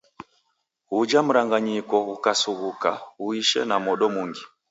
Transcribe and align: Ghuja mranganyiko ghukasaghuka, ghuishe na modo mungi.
Ghuja 0.89 1.19
mranganyiko 1.27 1.95
ghukasaghuka, 2.07 2.91
ghuishe 3.19 3.61
na 3.69 3.77
modo 3.85 4.05
mungi. 4.15 4.43